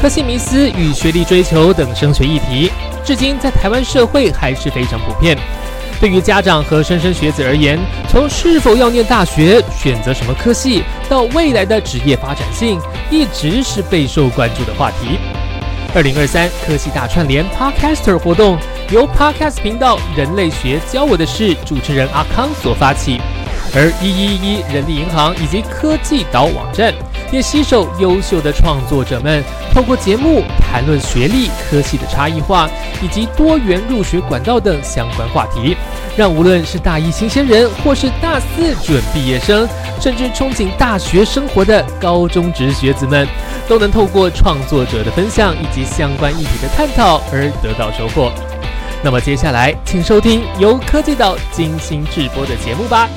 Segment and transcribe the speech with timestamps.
[0.00, 2.72] 科系迷思与学历追求等升学议题，
[3.04, 5.36] 至今在台湾社会还是非常普遍。
[6.00, 15.18] 对于家长和莘莘学子而言，从是否要念大学、选择什么科系，到未来的职业发展性，一直是备受关注的话题。
[15.94, 18.56] 二零二三科系大串联 Podcaster 活动，
[18.90, 23.20] 由 Podcast 频道人类学教我的事主持人阿康所发起，
[23.74, 26.94] 而一一一人力银行以及科技岛网站。
[27.32, 29.42] 也携手优秀的创作者们，
[29.72, 32.68] 透过节目谈论学历、科系的差异化，
[33.02, 35.76] 以及多元入学管道等相关话题，
[36.16, 39.68] 让无论是大一新鲜人，或是大四准毕业生，
[40.00, 43.28] 甚至憧憬大学生活的高中职学子们，
[43.68, 48.32] 都能透过创作者的分享以及相关议题的探讨而得到收获。
[49.02, 53.08] 那么接下来，请收听由科技岛精心制播的节目吧。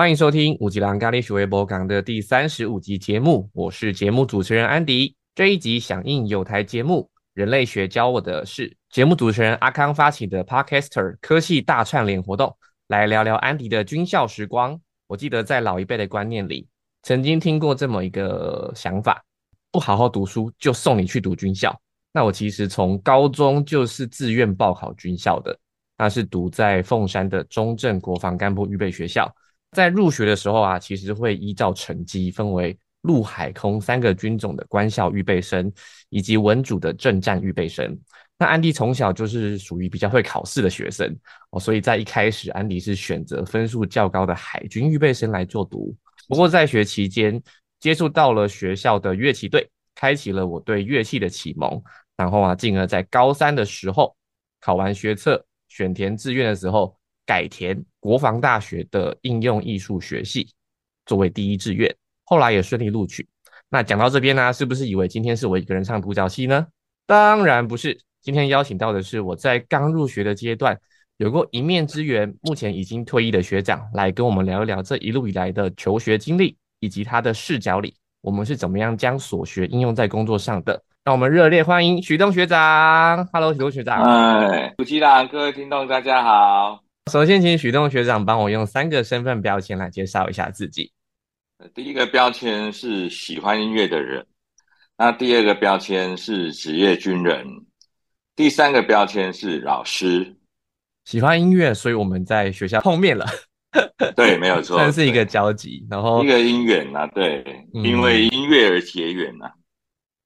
[0.00, 5.14] 欢迎收听五吉郎咖喱学微博港的第三十五集节目，我是节目主持人安迪。
[5.34, 12.56] 这一集响应有台节目《人类学教我的事》节目主持人阿康发起的 Podcaster 科系大串联活动，
[12.88, 14.80] 来聊聊安迪的军校时光。
[15.06, 16.66] 我记得在老一辈的观念里，
[17.02, 19.22] 曾经听过这么一个想法：
[19.70, 21.78] 不好好读书就送你去读军校。
[22.10, 25.54] 那我其实从高中就是自愿报考军校的，
[25.98, 29.30] 那是读在凤山的中正国防干部预备学校。
[29.72, 35.72] 在入学的时候啊，其实会依照成绩分为陆海空三个军种的官校预备生，
[36.08, 37.98] 以及文组的政战预备生。
[38.36, 41.14] 那安迪从小就是属于比较会考试的学生
[41.50, 45.94] 哦，所以在一开始，安迪是选择分数较高的海军预备生来就读。
[46.28, 47.40] 不过在学期间，
[47.78, 51.82] 接触到了学校的乐器队，开启了我对乐器的启蒙。
[52.16, 54.14] 然后啊，进而在高三的时候
[54.60, 56.99] 考完学测，选填志愿的时候。
[57.30, 60.48] 改填国防大学的应用艺术学系
[61.06, 63.24] 作为第一志愿，后来也顺利录取。
[63.68, 66.66] 那讲到这边呢，是不是以为今天是我一个人唱独角戏呢？
[67.06, 70.76] 当然不是，今天邀请到的是我在刚入学的阶段
[71.18, 80.82] 有过一面之缘，目前已经退役的学长，来跟我们聊一聊这一路以来的求学经历，以及他的视角里我们是怎么样将所学应用在工作上的。
[81.04, 83.24] 让我们热烈欢迎许东学长。
[83.32, 84.02] Hello，许东学长。
[84.02, 86.89] 哎，古吉郎，各位听众，大家好。
[87.10, 90.92] 首先，请许栋学长帮我用三个身份标签来介绍一下自己。
[91.74, 94.26] 第一个标签是喜欢音乐的人，
[94.96, 97.46] 那第二个标签是职业军人，
[98.36, 100.36] 第三个标签是老师。
[101.04, 103.26] 喜欢音乐，所以我们在学校碰面了。
[104.14, 105.86] 对，没有错，算是一个交集。
[105.90, 109.50] 然后一个姻缘呐，对，因为音乐而结缘呐。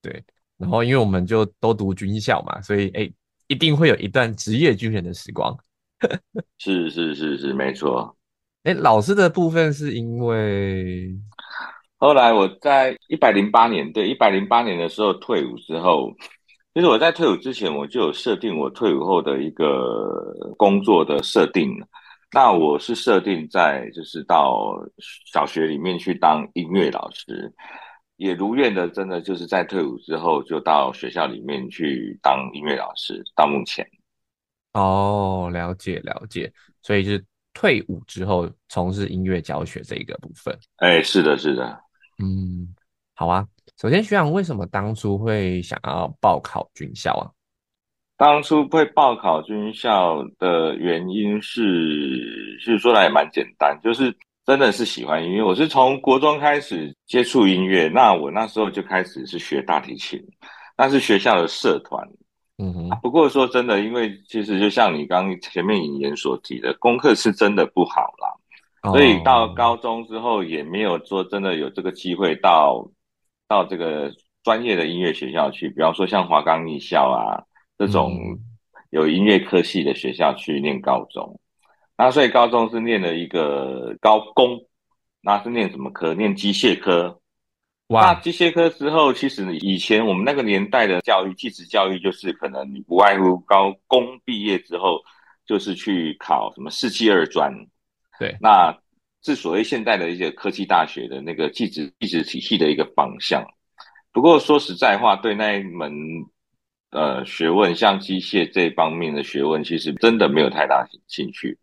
[0.02, 0.22] 对，
[0.58, 3.10] 然后因为我们就都读军校嘛，所以哎，
[3.46, 5.56] 一定会有一段职业军人的时光。
[6.58, 8.16] 是是是是，没错。
[8.64, 11.10] 哎，老师的部分是因为
[11.98, 16.10] 后来我在一百零八年，对，一百零八年的时候退伍之后，
[16.74, 21.70] 其实我在退伍之前我就有设定我退伍后的一个工作的设定。
[22.32, 24.74] 那我是设定在就是到
[25.32, 27.52] 小学里面去当音乐老师，
[28.16, 33.86] 也如愿的，真的就是在退伍之后就到学校里面去当音乐老师，到目前。
[34.74, 36.52] 哦，了解了解，
[36.82, 40.56] 所以就是退伍之后从事音乐教学这一个部分。
[40.76, 41.80] 哎，是的，是的，
[42.22, 42.74] 嗯，
[43.14, 43.46] 好啊。
[43.80, 47.30] 首先，学长为什么当初会想要报考军校啊？
[48.16, 55.42] 当初会报考军校的原因是，其实说来也蛮简单，就是真的是喜欢音乐。
[55.42, 60.20] 我是从国中开始接触音乐，那我那时候就开始是学大提琴，
[60.76, 62.08] 那是学校的社团。
[62.56, 72.88] 嗯哼，不过说真的，因为其实就像你刚前面引言所提的，功课是真的不好啦，所以到高中之后也没有说真的有这个机会到
[73.48, 74.12] 到这个
[74.44, 77.42] 专业的音乐学校去，比方说像华冈艺校啊
[77.76, 78.38] 这种
[78.90, 81.40] 有音乐科系的学校去念高中，
[81.98, 84.60] 那所以高中是念了一个高工，
[85.20, 86.14] 那是念什么科？
[86.14, 87.18] 念机械科。
[87.86, 95.00] 那机械科之后，其实以前我们那个年代的教育，技职教育就是可能你不外乎高工毕业之后，
[95.46, 97.52] 就是去考什么四技二专。
[98.18, 98.74] 对，那
[99.22, 103.44] 是所谓现代的一些科技大学的那个技职技职体系的一个方向。
[104.12, 105.92] 不过说实在话，对那一门
[106.90, 111.58] 呃学问，像机械这方面的学问，其实真的没有太大兴趣。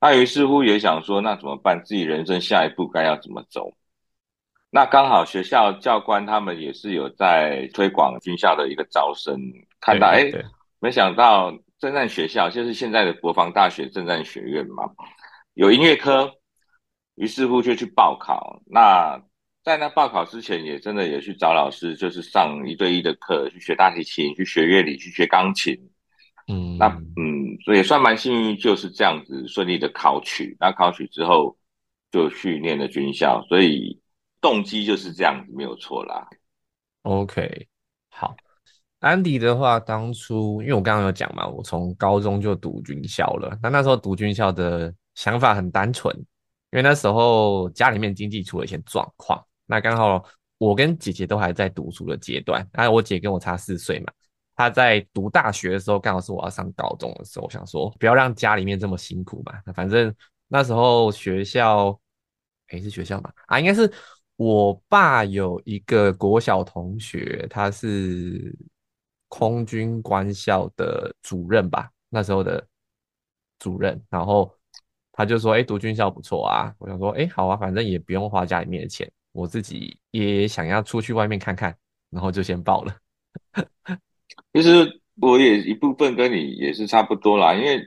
[0.00, 1.82] 那于是乎也想说，那怎么办？
[1.84, 3.70] 自己人生下一步该要怎么走？
[4.70, 9.40] 那刚好学校教官他们也是有在推广军校的一个招生，
[9.80, 10.30] 看到哎，
[10.80, 14.84] 没想到正战学校就是现在的国防大学正战学院嘛，
[15.54, 16.30] 有音乐科，
[17.14, 18.60] 于是乎就去报考。
[18.66, 19.18] 那
[19.64, 25.74] 在那报考之前，也真的也去找老师，就是上一对一的课，去学大提琴，去学乐理，去学钢琴。
[26.46, 26.86] 嗯，那
[27.16, 30.56] 嗯，所以也算蛮幸运，就是这样子顺利的考取。
[30.58, 31.56] 那考取之后
[32.10, 34.00] 就去念了军校，所以
[34.40, 36.28] 动机就是这样子，没有错啦。
[37.02, 37.68] OK，
[38.10, 38.36] 好。
[39.00, 43.56] 安迪的话，当初因为我刚刚有讲嘛，我从高中就读军校了。
[43.62, 46.24] 那那时候读军校的想法很单纯，因
[46.72, 49.40] 为那时候家里面经济出了一些状况。
[49.66, 50.24] 那刚好
[50.58, 54.12] 我跟姐姐都还在读书的阶段，那我姐跟我差四岁嘛，
[54.56, 59.52] 她在读大学的时候，刚好是我要上高中的时候，我想说不要让家里面这么辛苦嘛。
[59.64, 60.12] 那反正
[60.48, 61.96] 那时候学校，
[62.70, 63.30] 诶，是学校嘛？
[63.46, 63.88] 啊，应该是
[64.38, 68.56] 我爸有一个国小同学，他是
[69.26, 72.64] 空军官校的主任吧，那时候的
[73.58, 74.48] 主任，然后
[75.10, 81.76] 他就说：“哎，读军校不错啊。”我想说：“哎，好啊，反正也不用花家里面的钱，我自己也想要出去外面看看，
[82.08, 82.96] 然后就先报了。
[84.54, 87.84] ”其实我也一部分跟你也是差不多啦，因为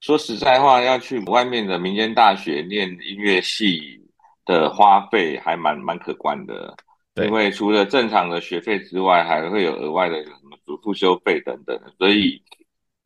[0.00, 4.00] 说实在话，要去外面的民间大学念音乐系
[4.46, 6.74] 的花费还蛮蛮可观的，
[7.14, 12.42] 对因为除了正常的学费之外，还会有额外的什么主副修费等等，所以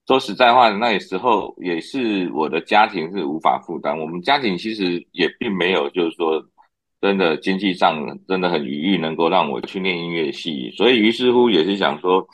[0.06, 6.40] 说实在话，那时候也是我的家庭是无法负担，我们家庭其实也并没有就是说
[7.00, 12.24] 真的经济上真的很余裕，能够让我去念音乐系，所以于是乎也是想说。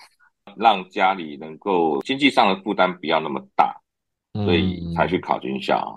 [0.57, 3.77] 让家里能够经济上的负担不要那么大，
[4.33, 5.95] 所以才去考军校。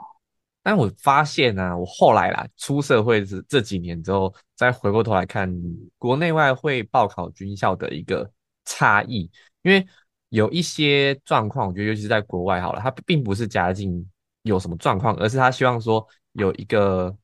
[0.61, 5.51] 但我发现呢、啊，我后来啦出社会这这几年之后，再回过头来看
[5.97, 8.29] 国内外会报考军校的一个
[8.65, 9.29] 差异，
[9.61, 9.85] 因为
[10.29, 14.05] 有一些状况，我觉得尤其是在国外好了，他并不是家境
[14.43, 17.15] 有什么状况，而是他希望说有一个，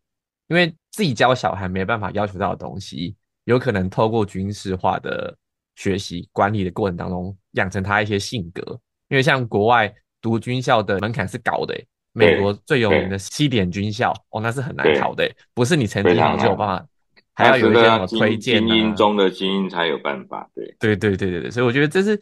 [0.48, 5.36] 因为自己教小孩没办法要求到的东西，有可能透过军事化的。
[5.78, 8.64] 学习管理的过程当中，养成他一些性格。
[9.10, 11.78] 因为像国外读军校的门槛是高的，
[12.16, 16.88] 美国最有名的西点军校，哦，那是很难考的，不是你成绩好就有办法，
[17.34, 18.66] 还要有一些什么推荐、啊。
[18.66, 22.18] 精英中的精英才有办法，对，对对对对对，所以我觉得这是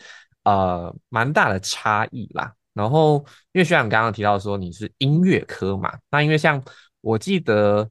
[0.45, 2.51] 呃蛮大的差异啦。
[2.74, 6.60] 然后因为学长刚刚提到说你是音乐科嘛，那因为像
[7.01, 7.88] 我记得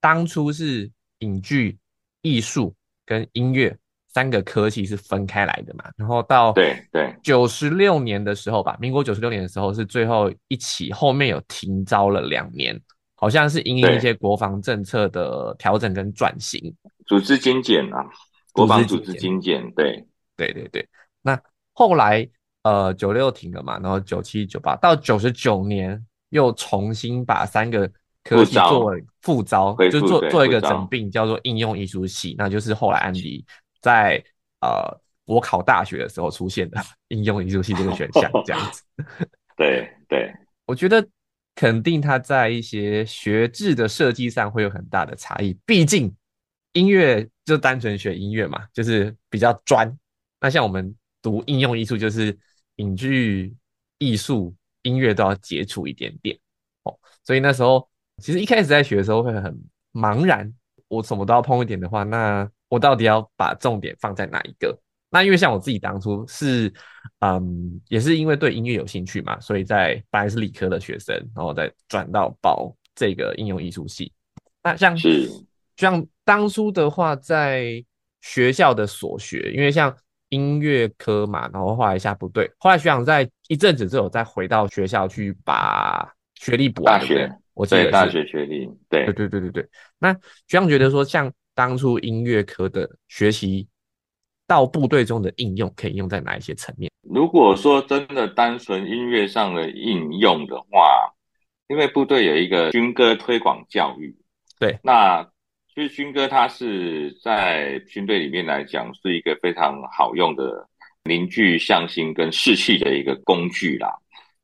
[0.00, 0.88] 当初是
[1.18, 1.76] 影剧、
[2.22, 2.72] 艺术
[3.04, 3.76] 跟音乐。
[4.12, 12.76] 三个科系是分开来的嘛，然后到对对九十六年的时候吧，民国九十六年的时候是最后一起，后面有停招了两年，
[13.14, 16.74] 好像是因应一些国防政策的调整跟转型，
[17.06, 18.04] 组织精简啊，
[18.52, 20.04] 国防组织精简，对
[20.36, 20.88] 对对对。
[21.22, 21.40] 那
[21.72, 22.28] 后来
[22.64, 27.88] 呃九六停了嘛，然后九七九八到九十九年又重新把三个
[28.24, 33.44] 科技作为复招，就做做一个整并，叫做应用艺术系，那就是后来安迪。
[33.80, 34.22] 在
[34.60, 36.78] 呃，我考大学的时候出现的
[37.08, 38.82] 应用艺术系这个选项， 这样子。
[39.56, 40.34] 对对，
[40.66, 41.06] 我觉得
[41.54, 45.56] 肯定它在一些学制的设计上会有很大的差异。
[45.64, 46.14] 毕竟
[46.74, 49.90] 音乐就单纯学音乐嘛，就是比较专。
[50.40, 52.36] 那像我们读应用艺术，就是
[52.76, 53.54] 影剧、
[53.98, 56.38] 艺术、音乐都要接触一点点
[56.82, 56.98] 哦。
[57.24, 57.88] 所以那时候
[58.18, 59.58] 其实一开始在学的时候会很
[59.92, 60.52] 茫然，
[60.88, 62.50] 我什么都要碰一点的话，那。
[62.70, 64.74] 我到底要把重点放在哪一个？
[65.12, 66.72] 那因为像我自己当初是，
[67.18, 74.12] 嗯，也是因为对音乐有兴趣嘛，所以在本来是理科的学生，然后再转到报这个应用艺术系。
[74.62, 75.28] 那像是
[75.76, 77.84] 像当初的话，在
[78.20, 79.92] 学校的所学，因为像
[80.28, 89.68] 音乐科嘛，然后后来一下不对，后来学长在一阵子之后再回到学校去把学历补大学，我记得大学学历，对对对对对对。
[89.98, 90.12] 那
[90.46, 91.28] 学长觉得说像。
[91.54, 93.68] 当初音乐科的学习
[94.46, 96.90] 到部队中的应用，可以用在哪一些层面？
[97.02, 101.12] 如果说真的单纯音乐上的应用的话，
[101.68, 104.14] 因为部队有一个军歌推广教育，
[104.58, 105.22] 对，那
[105.74, 110.66] 其实军歌它是在军队里面来讲是一个非常好用的
[111.04, 113.94] 凝聚向心跟士气的一个工具啦。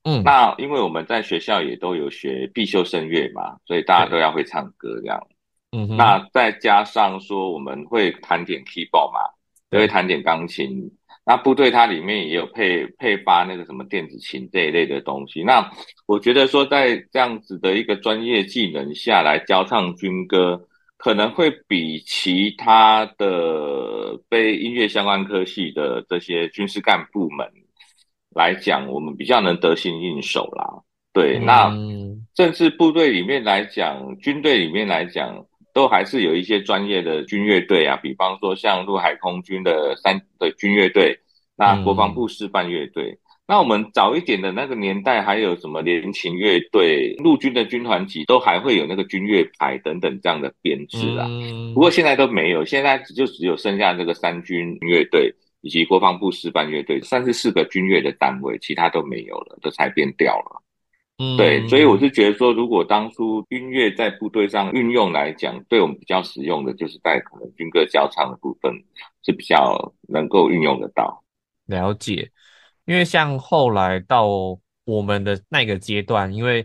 [0.05, 5.21] 嗯，那因为我们在学校也都有学必修声乐嘛，所以大家都要会唱歌这样。
[5.76, 9.21] 嗯，那再加上说我们会弹点 keyboard 嘛，
[9.71, 10.90] 也会弹点钢琴。
[11.28, 15.42] 那部队它里面也有配配发那个什么电子琴这一类的东西。
[15.42, 15.68] 那
[16.06, 27.45] 我觉得说在这样子的一个专业技能下来教唱军歌，可能会比其他的非音乐相关科系的这些军事干部们
[28.30, 30.64] 来讲，我们比较能得心应手啦。
[31.12, 31.68] 对，那
[32.37, 35.45] 甚至部队里面来讲，军队里面来讲。
[35.76, 41.14] 都还是有一些专业的军乐队啊，比方说像陆海空军的三的军乐队，
[41.54, 43.18] 那国防部示范乐队。
[43.47, 51.28] 那我们早一点的那个年代，还有什么联勤乐队、陆军的军团级，都还会有那个军乐排等等这样的编制啊。
[51.75, 55.30] 不过现在都没有，现在就只有剩下这个三军乐队
[55.61, 60.62] 以及国防部示范乐队，三十四个军乐的单位，其他都没有了，都裁编掉了。
[61.19, 68.71] 嗯，对，所以我是觉得说，如果当初音乐在部队上运用来讲，对我们比较实用的，就是在可能军歌教唱的部分
[69.25, 71.25] 是比较能够运用得到。
[71.67, 72.31] 了解。
[72.85, 74.29] 因为像后来到
[74.85, 76.65] 我们的那个阶段，因为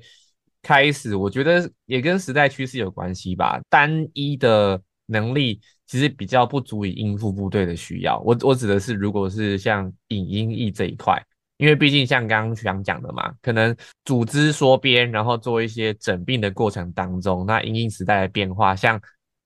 [0.62, 3.60] 开始我觉得也跟时代趋势有关系吧。
[3.70, 8.20] 单一的能力其实比较不足以应付部队的需要。
[8.20, 11.20] 我我指的是，如果是像影音译这一块，
[11.62, 19.00] 因为毕竟像刚刚想讲的嘛，可能组织缩编，然后做一些整并的过程当中，那因应时代的变化，像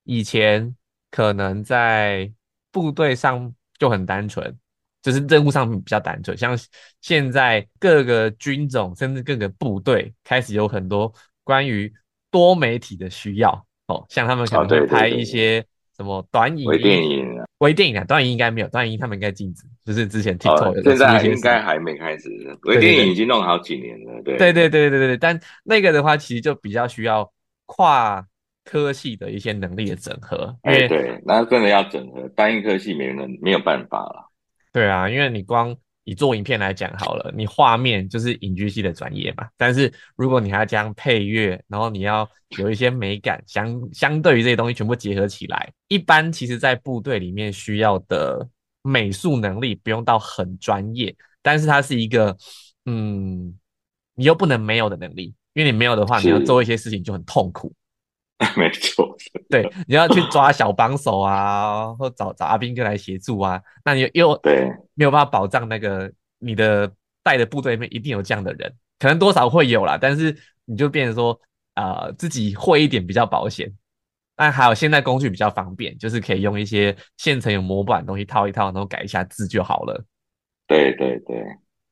[0.05, 0.73] 以前
[1.11, 2.31] 可能在
[2.71, 4.57] 部队上就很单纯。
[5.01, 6.57] 就是任务上比较单纯，像
[6.99, 11.93] 现在各个军种甚至各个部队开始有很多关于
[12.31, 13.51] 多媒体的需要
[13.85, 15.63] 哦，像他们可能会拍一些
[15.95, 17.45] 什么短影、微电影、啊。
[17.59, 22.29] 微电影啊，短影应该没有，短影他们应该禁止，就是之前 TikTok 现在应该还没开始，
[22.63, 27.31] 微电影已经弄好几年了，对，对对对对对，但那个的话其实就比较需要
[27.65, 28.25] 跨
[28.65, 34.29] 科系的一些能力的整合，哎对，那真的要整合，单一科系没人没有办法了。
[34.73, 35.73] 对啊，因为你光
[36.05, 39.47] 以做影片来讲好了，你画面就是影剧系的专业嘛。
[39.57, 48.47] 但是如果你还要将配乐，然后你要有一些美感，相相对于这些东西全部结合起来，一般其实在部队里面需要的
[48.83, 52.37] 美术能力不用到很专业，但是它是一个，
[52.85, 53.57] 嗯，
[54.13, 57.73] 你又不能没有的能力，因为你没有的话，你要做一些事情就很痛苦。
[58.57, 59.15] 没错，
[59.49, 66.91] 对，你要去抓小帮手啊， 或找找阿兵哥来协助啊，那你又对没有办法保障那个你的
[67.23, 71.39] 带的部队里面一定有这样的人，可能多少会有啦，但是你就变成说
[71.75, 73.71] 啊，自己会一点比较保险。
[74.35, 80.03] 但还有现在工具比较方便，就是可以用一些现成有模板的东西套一套，然后改一下字就好了。
[80.67, 81.41] 对对对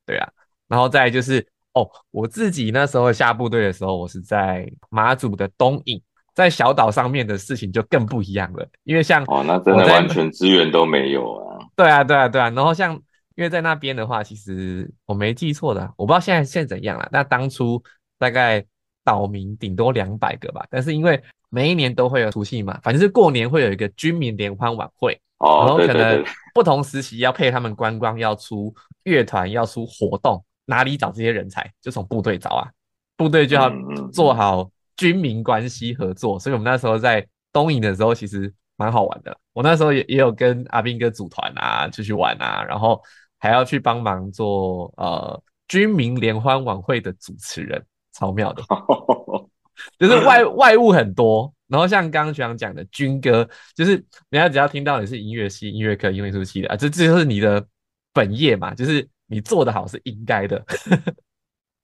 [0.05, 0.29] 对啊，
[0.67, 6.03] 然后再就是哦，我自己那时候下部队的时候，我是在马祖的东引。
[6.33, 11.59] 在小岛上面的事情就更不一样了，因为像哦，那真的完全资源都没有啊。
[11.75, 12.49] 对啊，对啊，对啊。
[12.49, 12.93] 然后像
[13.35, 17.07] 因为在那边的话，其实我没记错的，我不知道现在现在怎样了。
[17.11, 17.81] 那当初
[18.17, 18.65] 大概
[19.03, 26.23] 岛民顶多两百个吧，但是因为每一年都会有除夕嘛，反正是过年会有一个军民联欢晚会，然后可能
[26.53, 28.73] 不同时期要配他们观光，要出
[29.03, 31.71] 乐团，要出活动，哪里找这些人才？
[31.79, 32.67] 就从部队找啊，
[33.15, 33.71] 部队就要
[34.11, 34.67] 做好。
[34.97, 39.37] 军民关系合作，所以我们那时候在东营的时候，其实蛮好玩的。
[39.53, 43.01] 我那时候也也有跟阿斌哥组团啊，出去玩啊，然后
[43.39, 47.83] 还要去帮忙做呃军民联欢晚会的主持人，
[48.13, 48.63] 超妙的。
[49.97, 53.93] 就是外外物很多，然后像刚刚学长讲的军歌，就是
[54.29, 57.65] 人家只要听到你是音乐系、音乐科、音乐术系的啊，这这就是你的
[58.13, 60.63] 本业嘛，就是你做的好是应该的。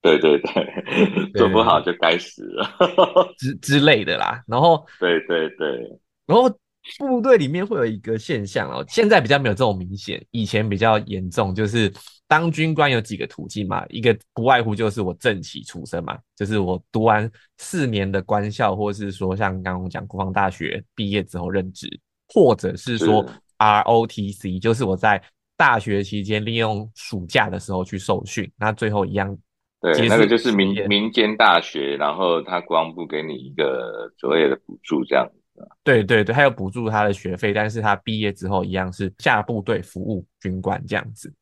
[0.02, 2.70] 对对 对，做不好就该死了
[3.38, 4.42] 之之类的啦。
[4.48, 6.50] 然后，对对对，然后
[6.98, 11.92] 部队里面会有一个现象哦，现在比较没有这种明显，以前比较严重，就是
[12.28, 21.90] 当军官有几个途径嘛，一个不外乎就是我正旗出身嘛，就是我读完四年的官校，或是说像刚刚讲国防大学毕业之后任职，
[22.34, 23.26] 或者是说
[23.58, 25.22] ROTC，就是我在
[25.58, 29.38] 大学期间利用暑假的时候去受训，那最后一样。
[29.82, 35.68] 对，那个就是民民间大学，然后他国防部给你一个所谓的补助，这样子。
[35.84, 41.34] 对对对，还有补助他的学费，但是他毕业之后一样是下部队服务军官这样子。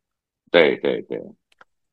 [0.51, 1.19] 对对对，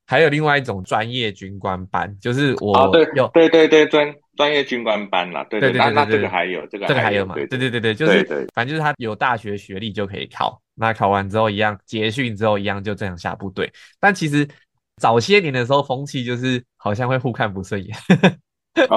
[0.07, 7.35] 还有另外一种专业军官班，就是我对有对对对专专业军官班啦，对对对，那那这个还有这个这个还有嘛？
[7.35, 14.47] 对对对对，就是反正就是他有大学学历就可以考，那考完之后一样结训之后一样就这样下部队，但其实。
[15.01, 17.97] 早些年的时候，风气就是好像会互看不顺眼，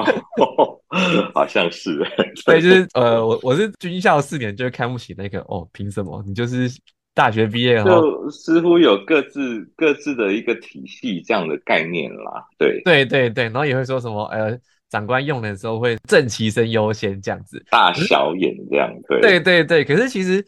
[1.34, 1.98] 好像是，
[2.46, 6.22] 对，就是呃，我我是军校四年，就看不起那个哦，凭什么？
[6.26, 6.70] 你就是
[7.14, 14.56] 大学毕业就似乎有各自各自的一个体系这样的概念啦，对，对对对，然后也会说什么呃，
[14.88, 20.44] 长官用的时候会正其身优先这样子，大小眼这样，对，对对对，可是其实。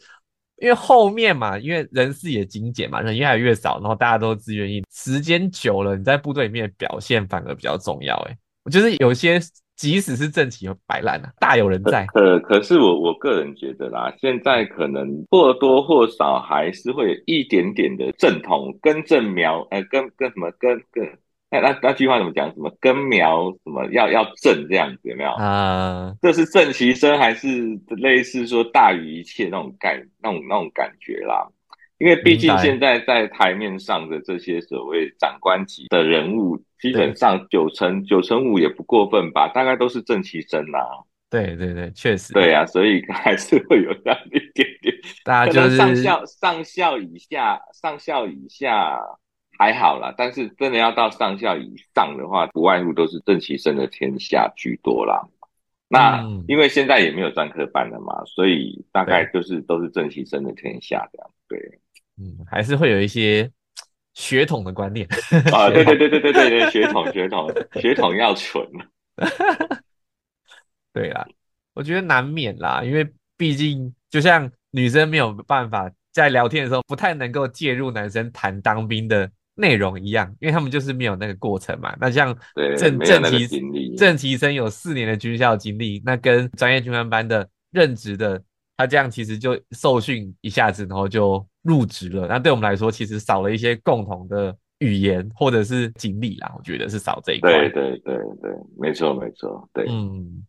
[0.61, 8.15] 因为后面嘛，因为人事也精简嘛，人越来越少，然后大家都自愿意，时间久了，你在部队里面的表现反而比较重要。
[8.29, 8.37] 哎，
[8.71, 9.39] 就是有些
[9.75, 12.05] 即使是正奇摆烂了，大有人在。
[12.13, 21.03] 可可是我我个人觉得啦，现在可能或多或少还是会有一点点的正统跟正苗，呃，跟跟什么跟跟
[21.51, 22.47] 那那那句话怎么讲？
[22.53, 25.31] 什么根苗什么要要正这样子有没有？
[25.31, 27.47] 啊，这是正其身还是
[27.89, 31.45] 类似说大于一切那种感那种那种感觉啦？
[31.97, 40.79] 因为毕竟现在在台面上的这些所谓长官级的人物，基本上九成九成五也不过分吧，大概都是正其身呐、
[41.29, 48.99] 对对对，确实，对啊，所以 还是会有这样一点点，可大家就是上校上校以下，上校以下
[49.61, 55.21] 还好啦，但是真的要到上校以上的话，不外乎都是正其生的天下居多啦。
[55.87, 61.29] 那、嗯因为现在也没有专科班了嘛，所以大概就是都是正其生的天下这样。
[61.47, 61.59] 对
[62.17, 63.51] 嗯，还是会有一些
[64.15, 65.07] 血统的观念。
[65.53, 68.67] 啊， 对对对对对对对，血统 血统血统要纯。
[70.91, 71.27] 对啦，
[71.75, 81.95] 我觉得难免啦，因为毕竟就像女生没有办法在聊天的时候不太能够介入男生谈当兵的内容一样，因为他们就是没有那个过程嘛。
[81.99, 88.41] 那像对正没有那正提正提生有四年的军校经历，那跟专业军官班的任职的，
[88.77, 92.27] 他这样其实就受训一下子，然后就入职了。
[92.27, 97.51] 那对我们来说，其实少了一些共同的语言或者是经历啦，我觉得是少这一块。
[97.51, 99.85] 对对对对，没错没错，对。
[99.87, 100.43] 嗯，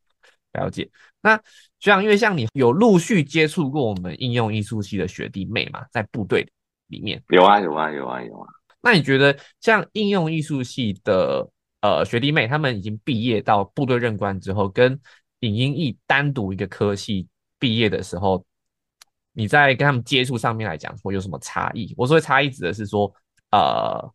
[0.53, 0.89] 了解。
[1.21, 1.37] 那
[1.79, 6.47] 学长，因为像你有陆续接触过我们应用艺术系的学弟妹嘛，在部队
[6.89, 8.49] 里面，有啊有啊有啊有啊，
[8.83, 11.49] 那你觉得像应用艺术系的
[11.81, 15.01] 呃学弟妹，他们已经毕业到部队任官之后，跟
[15.41, 18.45] 影音艺单独一个科系毕业的时候，
[19.33, 21.95] 你在跟他们接触上面来讲，说有什么差异？
[21.97, 23.13] 我说的差异指的是说，
[23.51, 24.13] 呃，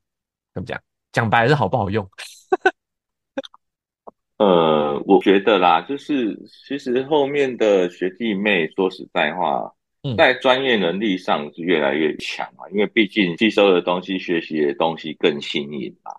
[0.53, 0.79] 怎么讲？
[1.13, 2.07] 讲白了好不好用？
[4.37, 9.73] 呃，我觉得啦，就是其实后面的学弟妹，说实在话，
[10.17, 16.11] 在专业能力上是越来越强啊，因为毕竟吸收的东西、学习的东西更新颖嘛。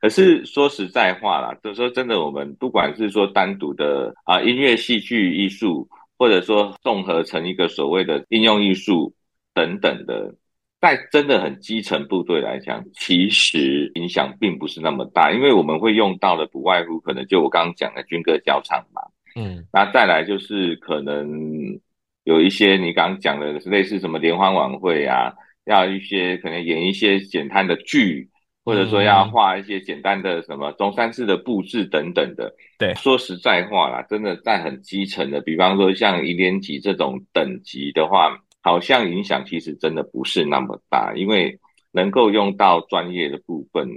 [0.00, 9.14] 可是说实在话啦，就是说真的，我们不管是说单独的啊音乐、戏剧艺术，或者说综合成一个所谓的应用艺术
[9.54, 10.34] 等等的，
[10.80, 19.02] 在真的很基层部队来讲，其实影响并不是那么大，因为我们会用到的不外乎可能就我刚刚讲的军歌教唱嘛，
[19.36, 19.64] 嗯。
[19.72, 21.78] 那再来就是可能
[22.26, 25.32] 有一些你刚刚讲的类似什么联欢晚会啊，
[25.64, 28.28] 要一些可能演一些简单的剧，
[28.64, 32.52] 或者说要画一些简单的什么中山市的布置等等的。
[32.78, 41.56] 对说实在话啦，真的在很基层的，比方说像一年级这种等级的话，好像影响其实真的不是那么大，因为
[41.92, 43.88] 能够用到专业的部分。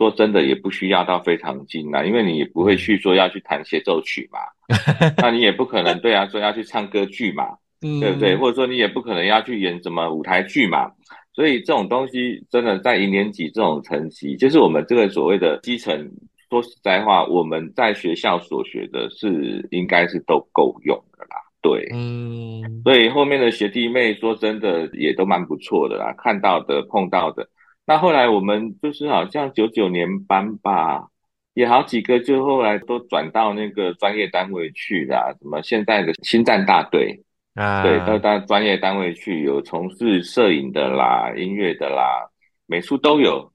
[0.00, 4.38] 说真的，也不需要到非常精啊，因为你也不会去说要去弹协奏曲嘛，
[5.20, 7.44] 那你也不可能对啊，说要去唱歌剧嘛，
[7.82, 8.34] 嗯对不对？
[8.34, 10.90] 或者说你也不可能要去演什么舞台剧嘛。
[11.34, 16.10] 所以这种东西真的在一年级这种层级，就是我们这个所谓的基层。
[16.48, 21.36] 说实在话，我们在学校所学的是应该是都够用的啦。
[21.62, 27.48] 对，嗯所以后面的学弟妹说真的也都蛮不错的啦，看到的碰到的。
[27.86, 31.08] 那后来我们就是好像九九年班吧，
[31.54, 37.20] 也好几个就后来都转到那个专业单位去啦，什么现在的新战大队，
[37.54, 42.28] 啊，对，都到专业单位去，有从事摄影的啦、音乐的啦、
[42.66, 43.50] 美术都有，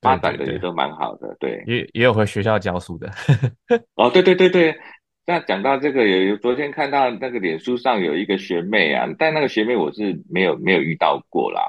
[0.00, 1.62] 发展的也都蛮好的，对。
[1.66, 3.10] 也也有回学校教书的，
[3.96, 4.72] 哦，对对对对，
[5.26, 11.66] 那讲到这个，有有昨天看到那个脸书上有一个学妹啊，但那个学妹我是没有没有遇到过啦。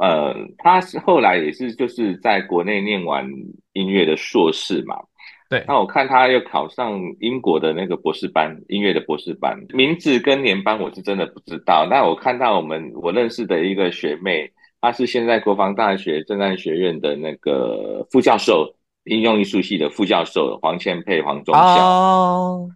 [0.00, 3.28] 呃，他是后来也是就是在国内念完
[3.74, 4.96] 音乐的硕士嘛，
[5.50, 11.86] 对，那我看他又考上英国的那个博士班，音乐的博士班，名字跟年班我是真的不知道。
[11.90, 21.60] 那我看到我们我认识的一个学妹，她是现在国防大学政战学院的那个副教授，应用艺术系的副教授黄倩佩、黄忠孝。
[21.62, 22.70] 哦，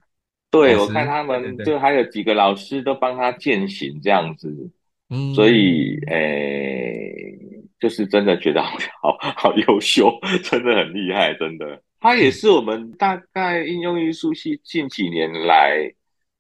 [0.50, 4.70] 对，我看他们就还有几个老师都帮他践行这样子，
[5.14, 7.33] 嗯，所以诶，
[7.79, 11.81] 就是真的觉得好好好优秀，真的很厉害，真的。
[12.00, 15.90] 他也是我们大概应用艺术系近几年来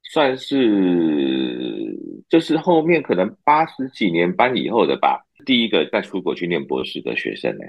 [0.02, 1.96] 算是
[2.28, 7.64] 就是后面可能八十几年班以后的吧，第一个在出国去念博士的学生呢。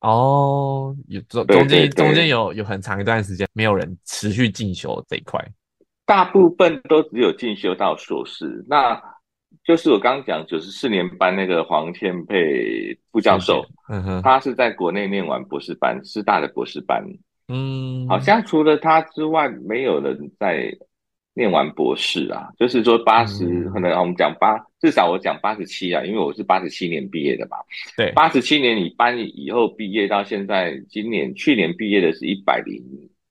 [0.00, 5.38] 哦，有中中间中间有有很长一段时间没有人持续进修这一块，
[6.06, 9.00] 大部分都只有进修到硕士，那
[9.64, 17.04] 就是我刚刚讲九十四年班那个黄天佩副教授，嗯哼，他是在国内念完博士班，师大的博士班，
[17.48, 20.72] 嗯，好像除了他之外，没有人在
[21.34, 22.48] 念完博士啊。
[22.58, 23.72] 就是说八十、嗯。
[23.72, 27.56] 可能我们讲八，至少我讲八十七啊，因为我是八十七年毕业的嘛。
[27.96, 32.82] 对，八十七年你班以后毕业到现在，今年去年毕业的是一百零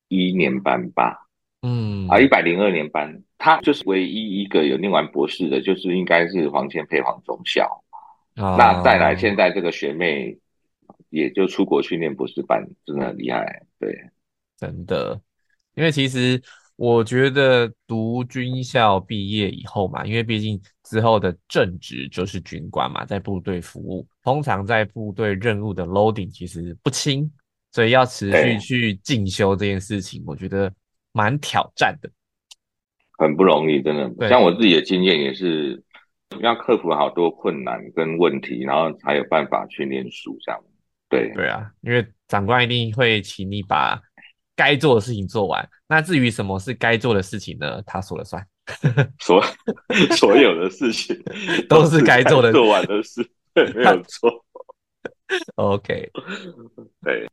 [0.07, 1.27] 一年班吧？
[1.61, 2.07] 嗯。
[2.07, 7.83] 啊，一百零二年班，他就是唯一一个有念完博士的，就是应该是黄千培黄忠校。
[8.35, 10.37] 哦那再来，现在这个学妹
[11.09, 13.65] 也就出国去念博士班，真的很厉害。
[13.79, 13.97] 对，
[14.57, 15.19] 真的，
[15.75, 16.41] 因为其实
[16.75, 27.29] 我觉得读军校毕业以后嘛，因为毕竟之后的正职就是军官嘛，在部队服务，通常在部队任务的 loading 其实不轻，
[27.71, 30.71] 所以要持续去进修这件事情，我觉得
[31.11, 32.09] 蛮挑战的。
[33.19, 34.29] 很不容易，真的。
[34.29, 35.83] 像我自己的经验也是，
[36.39, 40.59] 要克服好多困难跟问题，然后才有办法去念书这样。
[41.09, 43.99] 对，对啊，因为长官一定会请你把
[44.55, 45.67] 该做的事情做完。
[45.87, 47.81] 那至于什么是该做的事情呢？
[47.85, 48.45] 他说了算。
[49.19, 49.43] 所
[50.15, 51.19] 所有的事情
[51.67, 54.45] 都是该做的做完的事，对， 没有错。
[55.55, 56.11] OK，
[57.01, 57.27] 对，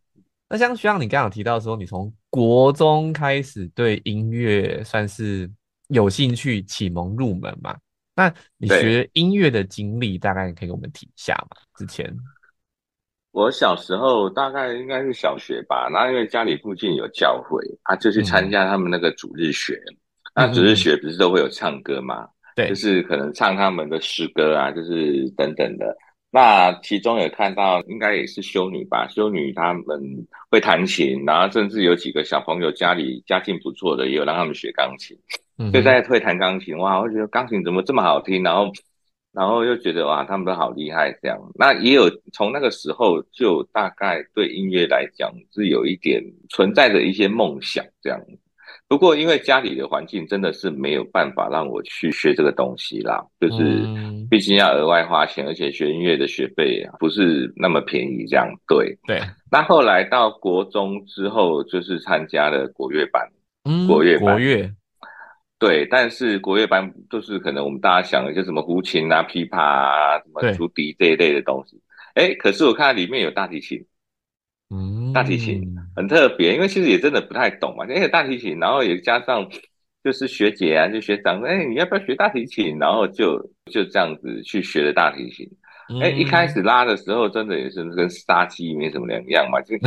[0.48, 5.50] 那像徐阳，你刚刚有提到说，你从国中开始对音乐算是
[5.88, 7.76] 有兴趣，启蒙入门嘛？
[8.14, 11.56] 那你对学音乐的经历，大概可以给我们提一下嘛？
[11.76, 12.10] 之前，
[13.32, 19.78] 我小时候大概应该是小学吧，那因为家里附近有教会，啊，就去参加他们那个主日学。
[20.34, 22.26] 那主日学不是都会有唱歌嘛？
[22.54, 25.94] 对，就是可能唱他们的诗歌啊，就是等等的。
[26.30, 29.06] 那其中有看到，应该也是修女吧？
[29.08, 29.84] 修女他们
[30.50, 35.14] 会弹琴，然后甚至有几个小朋友家里家境不错的，也有让他们学钢琴。
[35.58, 38.70] 嗯就在会弹钢琴，哇，我觉得钢琴怎么这么好听，然后，
[39.32, 41.38] 然后又觉得哇，他们都好厉害这样。
[41.54, 48.20] 那也有从那个时候就大概对音乐来讲是有一点存在着一些梦想这样。
[48.88, 58.48] 不过因为家里的环境真的是没有办法让我去学这个东西啦，就是嗯毕竟要额外花钱，而且学音乐的学费不是那么便宜这样。
[58.68, 63.28] 对，对，那后来到国中之后，就是参加了国乐班。
[63.64, 64.70] 嗯，国乐班国乐，
[65.58, 71.80] 对，但是国乐班就是可能我们大家想的就什么胡琴啊、琵琶啊、什么竹笛这一类的东西。
[72.14, 73.82] 哎，可是我看里面有大提琴，
[74.70, 75.62] 嗯，大提琴
[75.94, 77.84] 很特别，因为其实也真的不太懂嘛。
[77.86, 79.48] 那个大提琴，然后也加上
[80.04, 82.78] 就是学姐啊，就学长，哎，你要不要学大提琴？
[82.78, 83.38] 然后就
[83.72, 85.48] 就这样子去学了大提琴。
[85.88, 89.74] 嗯，哎，一开始拉的时候，真的也是跟杀鸡没什么两样嘛，就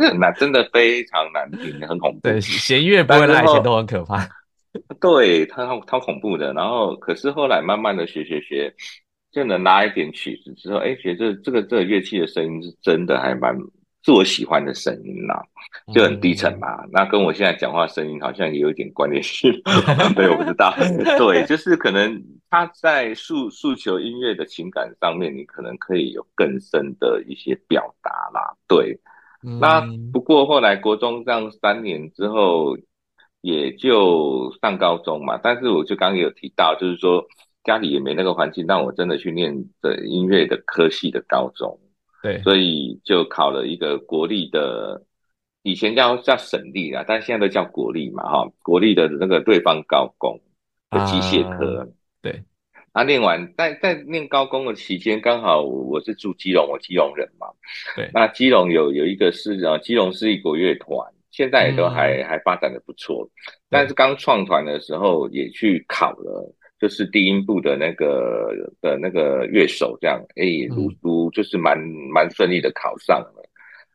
[0.00, 2.20] 很难，真的非常难听，很恐怖。
[2.22, 4.26] 对弦乐不会拉以前都很可怕，
[5.00, 6.52] 对，超超恐怖的。
[6.52, 8.74] 然后，可是后来慢慢的学学学，
[9.32, 13.56] 就能拉一点曲子之后，哎，觉得这个这个乐器的声音是真的还蛮
[14.04, 15.42] 是我喜欢的声音啦，
[15.94, 16.68] 就很低沉嘛。
[16.92, 19.50] 那跟我现在讲话声音好像也有一点关联性，
[20.14, 20.74] 对，我不知道。
[21.18, 28.54] 对，就是可能他在诉诉求音乐的情感上面，你可能可以有更深的一些表达啦。
[28.68, 29.00] 对，
[29.42, 29.82] 嗯那
[30.12, 32.76] 不过后来国中这样三年之后，
[33.44, 35.38] 也就上高中嘛。
[35.42, 37.22] 但是我就刚刚有提到，就是说
[37.62, 41.78] 家里也没那个环境让我真的去念的音乐的科系的高中，
[42.22, 45.02] 对，所以就考了一个国立的，
[45.62, 50.40] 以前叫叫省立啦，但现在都叫国立嘛，哈，国立的那个对方高工
[50.90, 51.80] 的机械科。
[51.80, 51.86] 啊
[52.22, 52.42] 对，
[52.92, 57.48] 啊，念完在在念高工的期间，刚好我我是住基隆，我基隆人嘛。
[57.94, 63.28] 对那基隆有有一个是啊，基隆是一国乐团，现在也都还、嗯还发展的不错。
[63.68, 71.76] 但是刚创团的时候也去考了，就是低音部的那个的那个乐手，这样，哎，如嗯如就是蛮
[72.14, 73.42] 蛮顺利的考上了。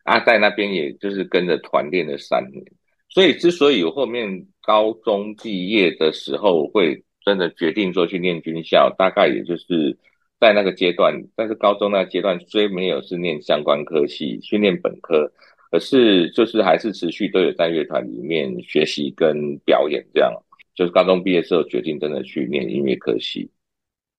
[0.04, 2.62] 啊，在那边也就是跟着团练了三年，
[3.10, 9.95] 所以之所以我后面高中毕业的时候会真的决定说去念军校，大概也就是
[10.39, 15.32] 在那个阶段，但是高中那个阶段虽没有是念相关科系，去念本科，
[15.71, 20.32] 可是就是还是持续都有在乐团里面学习跟表演这样。
[20.75, 23.49] 就是高中毕业之后决定真的去念音乐科系，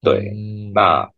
[0.02, 1.10] 对，嗯那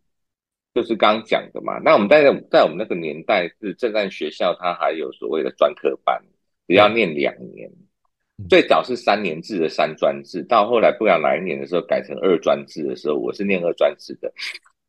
[0.73, 1.79] 就是刚刚讲的嘛。
[1.83, 6.17] 那我们在在我们那个年代是正战学校，它还有所谓的专科班，
[6.65, 7.69] 只要念两年。
[8.49, 14.31] 最早是三年制的三专制，到后来不知道哪一年的时候改成二专制的时候，我是念二专制的。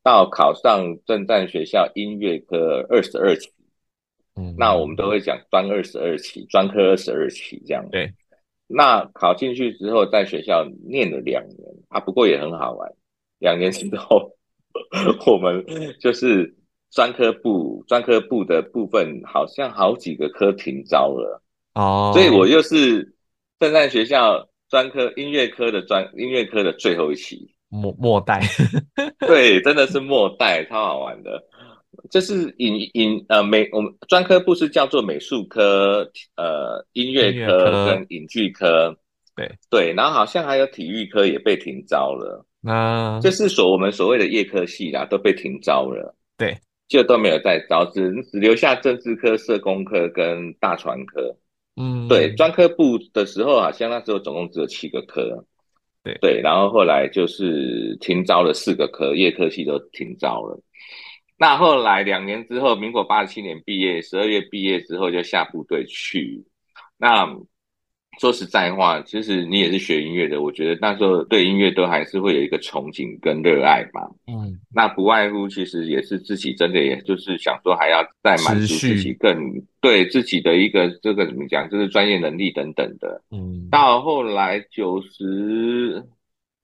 [0.05, 3.51] 到考上正战学校音乐科二十二期，
[4.37, 7.87] 嗯那我们都会讲专二十二期，专科二十二期这样。
[7.91, 8.13] 对。
[8.67, 12.91] 那考进去之后，在学校念了两年啊，不过也很好玩。
[13.39, 14.31] 两年之后，
[15.27, 15.65] 我们
[16.01, 16.55] 就是
[16.91, 21.43] 专科部专科部的部分，好像好几个科停招了，
[21.75, 23.15] 哦，所以我又是
[23.61, 28.41] 正在学校专科音乐科的专音乐科的最后一期，末末代，
[29.21, 31.45] 对，真的是末代，超好玩的。
[32.11, 37.87] 就是影影呃美，我们专科部是叫做美术科、呃音乐科科。
[37.87, 38.97] 跟影剧科，
[39.37, 39.51] 对。
[39.71, 43.19] 对，然后好像还有体育科也被停招了，那。
[43.21, 46.57] 就是所我们所谓的夜科系啦都被停招了，对，
[46.89, 51.37] 就都没有再招，只只留下政治科、社工科跟大传科。
[51.77, 55.45] 嗯，对，专科部的时候好像那时候总共只有七个科，
[56.05, 56.17] 对。
[56.21, 60.57] 对，然后后来就是停招了四个科，夜科系都停招了。
[61.37, 66.45] 那后来两年之后，民国八十七年毕业，十二月毕业之后就下部队去。
[66.97, 67.27] 那
[68.21, 74.03] 说实在话，其实你也是学音乐的，我觉得那时候对音乐都还是会有一个憧憬跟热爱嘛。
[74.29, 83.21] 嗯，那不外乎其实也是自己真的，也就是想说还要再满足自己更对自己的一个这个怎么讲，就是专业能力等等的。
[83.33, 86.01] 嗯，到后来九十，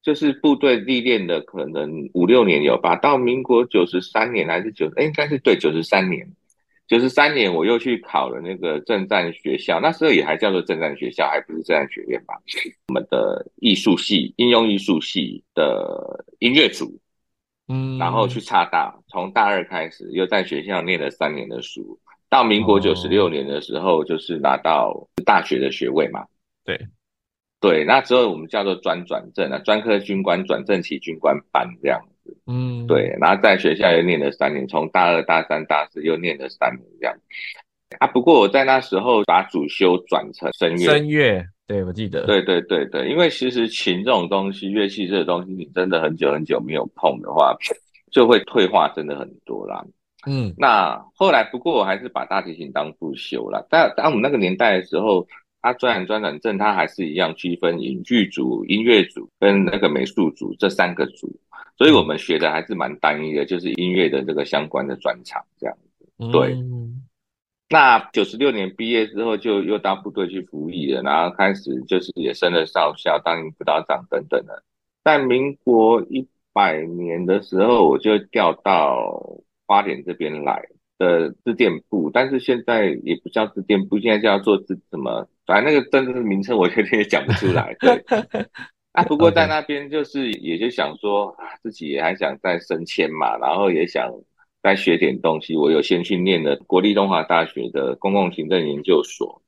[0.03, 2.97] 就是部队历练的可能五六年有吧。
[2.97, 6.27] 到民国九十三年还是九，哎，应该是对九十三年。
[6.87, 12.35] 九十三年我又去考了那个政战学校，那时候也还叫做政战学校，还不是政战学院吧？
[12.89, 16.99] 我们的艺术系、应用艺术系的音乐组，
[17.69, 21.97] 嗯，然后去插大，从大二开始又在学校念了三年的书，
[22.29, 26.27] 到民国哦九十六年的时候，就是拿到大学的学位嘛。
[26.65, 26.77] 对
[27.61, 32.37] 对，那之后我们叫做专转正啊，专科军官转正期军官班这样子。
[32.47, 37.15] 嗯，对，然后在学校又念了三年，从大二、大三、大四又念了三年这样。
[37.99, 40.87] 啊，不过我在那时候把主修转成声乐。
[40.87, 47.55] 声乐，对我记得，对对对对，因为其实琴这种东西，乐器这个东西，你真的很久很久没有碰的话，
[48.11, 49.85] 就会退化真的很多啦。
[50.27, 53.67] 嗯那后来不过我还是把大提琴当副修了。
[53.71, 55.27] 但当我们那个年代的时候，
[55.63, 61.31] 它专转专转正，他还是一样区分影剧组、音乐组跟那个美术组这三个组，
[61.77, 66.07] 所以我们学的还是蛮单一的，就是音乐的这个相关的专长这样子。
[66.33, 67.03] 对嗯
[67.73, 74.65] 那九十六年毕业之后，就又到部队去服役了，然后开始就是也升了少校，当辅导长等等的。
[75.05, 79.23] 在民国一百年的时候，我就调到
[79.69, 80.61] 花莲这边来
[81.01, 87.75] 的自电部，但是现在也不叫自电部，现在叫做自什么，反正那个真正的名称我有点也讲不出来。
[87.81, 88.05] 对，
[88.93, 94.13] 啊，不过在那边就是也就想说，啊，自己也还想再升迁嘛，然后也想
[94.63, 95.57] 再学点东西。
[95.57, 99.41] 我有先去念了国立东华大学的公共行政研究所，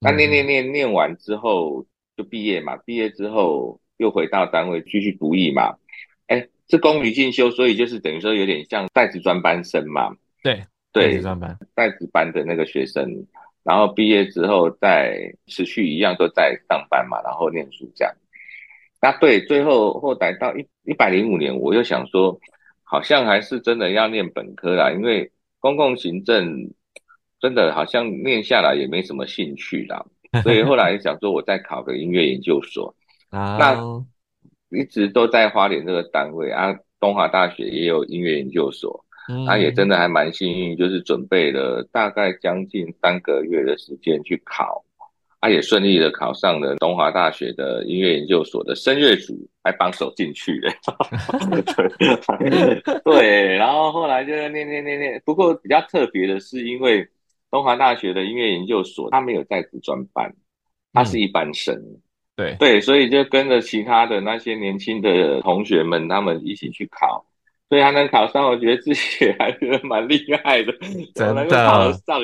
[0.00, 5.76] 那念念念念完之后就毕业嘛，毕业之后又回到单位继续读艺嘛，
[6.26, 10.64] 哎，是公余进修，所以就是等于说有点像在职专班生嘛，对
[10.98, 13.26] 对，专班，在职班的那个学生，
[13.62, 18.14] 然后毕业之后再持续一样都在上班嘛，然后念书这样。
[19.00, 22.38] 那对，最后后来到一一百零五年，我又想说，
[22.82, 25.30] 好像还是真的要念本科啦，因为
[25.60, 26.70] 公共行政
[27.40, 30.04] 真的好像念下来也没什么兴趣啦，
[30.42, 32.94] 所以后来想说，我再考个音乐研究所。
[33.30, 44.82] 啊，那一直都在花莲这个单位啊，东华大学也有音乐研究所，嗯他也真的还蛮幸运，就是准备了大概将近三个月的时间去考，
[45.40, 50.68] 他也顺利的考上了东华大学的音乐研究所的声乐组，还榜首进去的。
[51.76, 57.06] 对 对，然后后来就念念念念，不过比较特别的是，因为
[57.50, 60.34] 东华大学的音乐研究所，它没有在职专班，
[60.92, 61.74] 它是一般生。
[62.34, 67.24] 对对，所以就跟着其他的那些年轻的同学们，他们一起去考，
[67.68, 70.72] 所以他能考上，我觉得自己也还觉得蛮厉害的，
[71.14, 72.20] 真的考得上。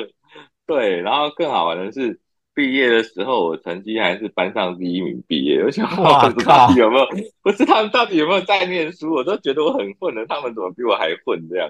[0.65, 2.19] 对，然后更好玩的是，
[2.55, 5.61] 毕业的时候我成绩还是班上第一名毕业。
[5.63, 7.05] 我想，哇他们到底有没有？
[7.43, 9.13] 不是他们到底有没有在念书？
[9.13, 11.69] 我都觉得我很混了，他们怎么比我还混这样？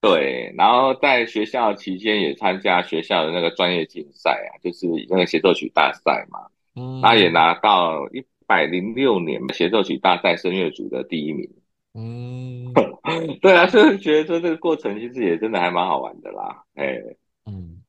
[0.00, 6.38] 对，然后在学校期间也参加学校的那个专业竞赛啊，就是那个协奏曲大赛嘛。
[6.78, 11.48] 嗯他也拿到一百零六年协奏曲大赛声乐组的第一名。
[11.96, 12.72] 嗯。
[13.40, 16.64] 对啊，所以觉得说这个过程其实也真的还蛮好玩的啦。
[16.74, 16.98] 哎，
[17.44, 17.80] 嗯，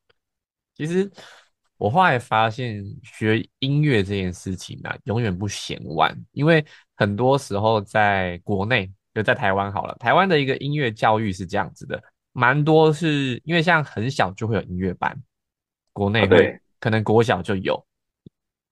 [0.76, 1.12] 其实
[1.78, 6.64] 我后来发现，学音乐这件事情啊，永远不嫌晚，因为
[6.96, 15.20] 很多时候在国内，就在台湾好了，台湾的一个音乐教育是这样子的，蛮多是因为像很小就会有音乐班，
[15.94, 17.84] 国内会、啊对可能国小就有，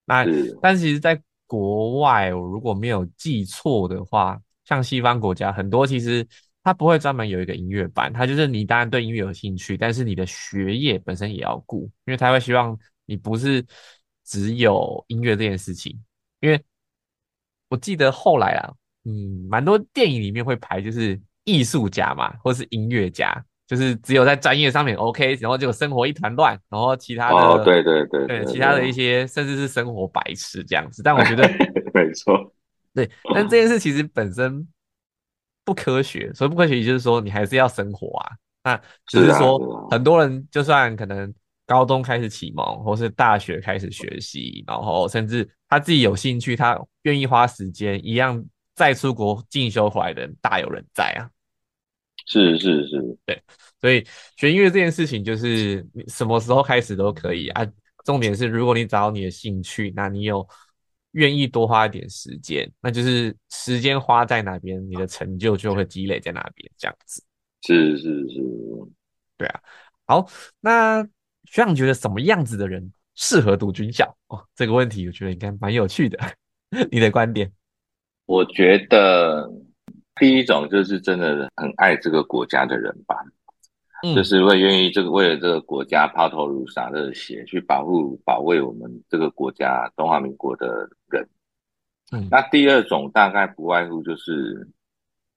[0.05, 0.55] 那是。
[0.61, 6.27] 但是其实在国外，我如果没有记错的话，像西方国家很多其实
[6.63, 13.63] 它不会专门有一个音乐班，它就是你当然对音乐有兴趣，但是你的学业本身也要顾，因为他会希望你不是
[14.25, 15.95] 只有音乐这件事情，
[16.39, 16.59] 因为
[17.69, 18.73] 我记得后来啊，
[19.03, 31.03] 嗯，蛮多电影里面会排就是艺术家嘛，或是音乐家，就是只有在专业上面 OK，然后就生活一团乱，然后其他的哦，对对对对其他的一些甚至是生活白痴这样子。
[31.03, 31.47] 但我觉得
[31.93, 32.51] 没错，
[32.95, 34.67] 对，但这件事其实本身
[35.63, 38.31] 不科学，所以不科学就是说你还是要生活啊。
[38.63, 41.31] 那只是说很多人就算可能
[41.67, 51.29] 高中开始启蒙，或是大学开始学习，然后甚至他自己有兴趣，他愿意花时间，一样再出国进修回来的人大有人在啊。
[52.27, 53.39] 是是是，对，
[53.79, 54.03] 所以
[54.35, 57.63] 学音乐这件事情就是你什么时候开始都可以啊。
[58.03, 60.47] 重点是如果你找到你的兴趣，那你有
[61.15, 67.23] 愿意多花一点时间，那就是时间花在哪边，你的成就就会积累在哪边，这样子。
[67.61, 68.41] 是是是，
[69.37, 69.59] 对啊。
[70.05, 70.27] 好，
[70.59, 71.01] 那
[71.45, 74.15] 学长觉得什么样子的人适合读军校？
[74.27, 76.19] 哦，这个问题我觉得应该蛮有趣的。
[76.91, 77.51] 你的观点？
[78.25, 79.49] 我觉得
[80.15, 83.15] 第一种就是真的很爱这个国家的人吧，
[84.15, 91.27] 就是会愿意这个为了这个国家抛头颅洒热血去保护保卫我们这个国家中华民国的人。
[92.11, 94.67] 嗯，那第二种大概不外乎就是。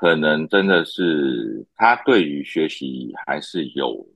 [0.00, 4.06] 可能真的是他对于学习还是有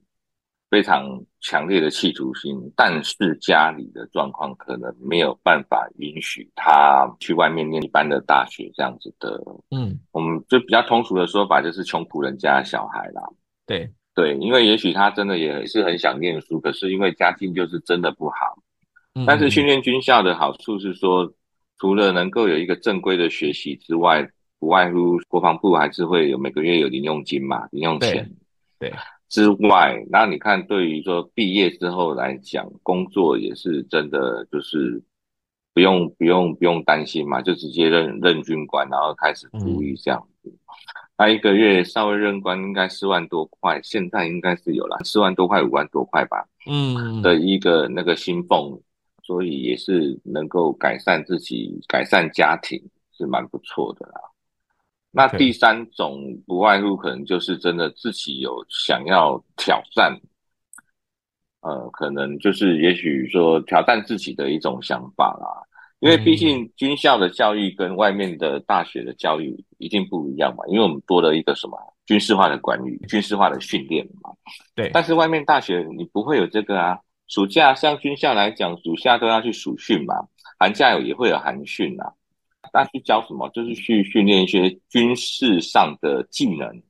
[0.71, 9.43] 非常强烈的企图心，但是家里的状况可能没有办法允许他去外面念一般的大学这样子的。
[9.73, 13.21] 嗯，我们就比较通俗的说法就是穷苦人家的小孩啦。
[13.67, 18.63] 对对，因为也许他真的也是很想念书，可是因为家境就是真的不好。
[19.27, 21.33] 但是训练军校的好处是说，
[21.79, 28.31] 除了能够有一个正规的学习之外，不外乎国防部还是会有每个月有零用金嘛，零用钱。
[28.79, 28.93] 对。
[29.29, 35.03] 之外，那你看，对于说毕业之后来讲，工作也是真的就是
[35.73, 40.55] 不用不用不用担心嘛，就直接任任军官，然后开始服役这样子。
[41.23, 46.45] 那一个月稍微任官应该四万多块，现在应该是有了四万多块、五万多块吧。
[46.67, 47.23] 嗯。
[47.23, 48.83] 的一个那个薪俸，
[49.23, 52.83] 所以也是能够改善自己、改善家庭，
[53.17, 54.21] 是蛮不错的啦。
[55.13, 60.21] 那第三种不外乎可能就是真的自己有想要挑战，
[61.61, 65.47] 呃，可能就是也许说挑战自己的一种想法啦。
[66.03, 74.33] 因为毕竟军校的教育跟外面的大学的教育一定不一样嘛，因为我们多了一个什么军事化的管理、军事化的训练嘛。
[74.75, 74.91] 对。
[74.93, 80.17] 但是外面大学你不会有这个啊，暑假像军校来讲，暑假都要去暑训嘛，
[80.59, 82.13] 寒假有也会有寒训啊。
[82.73, 83.49] 那去教什么？
[83.51, 86.83] 就是去训练一些军事上的技能，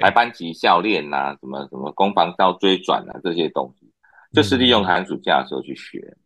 [0.00, 3.88] 排班级教练呐，什么什么攻防道追转啊这些东西，
[4.32, 6.16] 就是利用寒暑假的时候去学。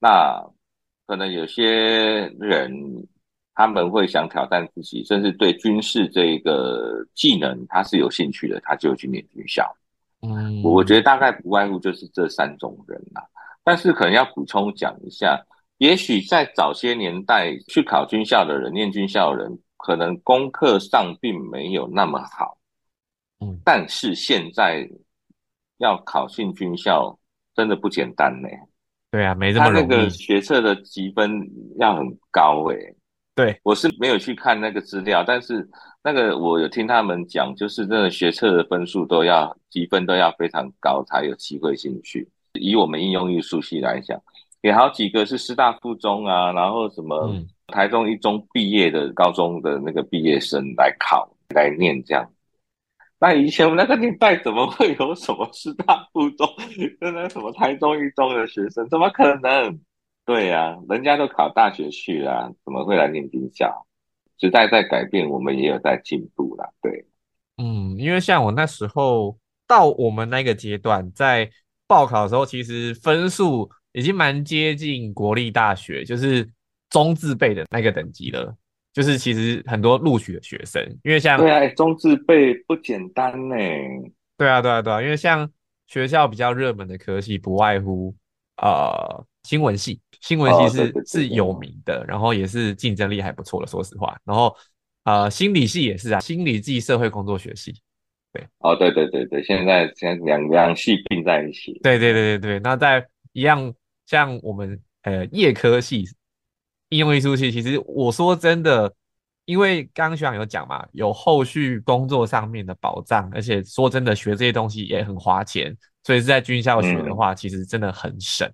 [0.00, 0.42] 那
[1.06, 2.72] 可能有些人
[3.54, 9.70] 他们会想挑战自己，甚至对军事这个技能他是有兴趣的，他就去念军校。
[10.22, 13.24] 嗯，我觉得大概不外乎就是这三种人啦。
[13.62, 15.44] 但是可能要补充讲一下。
[15.78, 22.56] 也许在早些年代去考军校的人，念军校的人，可能功课上并没有那么好，
[23.40, 24.88] 嗯，但是现在
[25.76, 27.18] 要考进军校
[27.54, 28.48] 真的不简单呢。
[29.10, 29.86] 对啊，没这么容易。
[29.86, 32.94] 他那个学测的积分要很高诶。
[33.34, 35.68] 对，我是没有去看那个资料，但是
[36.02, 42.26] 那个我有听他们讲，就是那个学测的分数都要积分都要非常高才有机会进去。
[42.54, 44.18] 以我们应用艺术系来讲。
[44.62, 47.32] 也好几个是师大附中啊，然后什么
[47.68, 52.28] 台中一中毕业的高中的那个毕业生来考来念这样。
[53.18, 56.48] 那以前我们那个年代怎么会有什么师大附中
[57.00, 58.88] 跟 那什么台中一中的学生？
[58.88, 59.80] 怎么可能？
[60.24, 63.86] 对呀，人家都考大学去了，怎么会来念军校？
[64.38, 66.68] 时代在改变，我们也有在进步啦。
[66.82, 67.06] 对，
[67.58, 71.50] 嗯，因为像我那时候到我们那个阶段，在
[71.86, 73.70] 报考的时候，其实分数。
[73.92, 76.46] 已经蛮接近国立大学，就是
[76.90, 78.54] 中自备的那个等级了。
[78.96, 83.54] 就是其实很多录取的学生，因为像对啊，中自备不简单呢。
[84.38, 85.46] 对啊，对啊，对啊，因为像
[85.86, 88.16] 学校比较热门的科系，不外乎
[88.56, 94.18] 呃新闻系，新闻系是是有名的，然后也是竞争力还不错的，说实话。
[94.24, 94.56] 然后
[95.04, 97.74] 呃心理系也是啊，心理系社会工作学系。
[98.32, 101.78] 对，哦，对对对对，现在现在两两系并在一起。
[101.82, 103.74] 对对对对对，那在一样。
[104.06, 106.04] 像我们呃业科系、
[106.90, 108.92] 应用艺术系，其实我说真的，
[109.44, 118.50] 因为刚刚学长有讲嘛，有后续工作上面的保障，而且说真的，学这些东西也很花钱，所以是在军校学的话，其实真的很省。